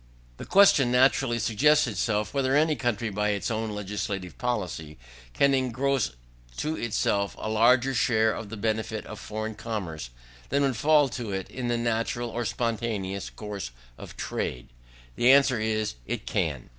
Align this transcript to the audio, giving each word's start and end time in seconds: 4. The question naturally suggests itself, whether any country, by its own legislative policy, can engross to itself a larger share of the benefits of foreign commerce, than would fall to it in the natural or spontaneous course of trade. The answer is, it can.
4. 0.39 0.45
The 0.45 0.49
question 0.49 0.91
naturally 0.91 1.37
suggests 1.37 1.85
itself, 1.85 2.33
whether 2.33 2.55
any 2.55 2.75
country, 2.75 3.11
by 3.11 3.29
its 3.29 3.51
own 3.51 3.69
legislative 3.69 4.35
policy, 4.39 4.97
can 5.33 5.53
engross 5.53 6.13
to 6.57 6.75
itself 6.75 7.35
a 7.37 7.47
larger 7.47 7.93
share 7.93 8.31
of 8.33 8.49
the 8.49 8.57
benefits 8.57 9.05
of 9.05 9.19
foreign 9.19 9.53
commerce, 9.53 10.09
than 10.49 10.63
would 10.63 10.75
fall 10.75 11.07
to 11.09 11.31
it 11.31 11.51
in 11.51 11.67
the 11.67 11.77
natural 11.77 12.31
or 12.31 12.45
spontaneous 12.45 13.29
course 13.29 13.69
of 13.95 14.17
trade. 14.17 14.69
The 15.17 15.31
answer 15.31 15.59
is, 15.59 15.93
it 16.07 16.25
can. 16.25 16.69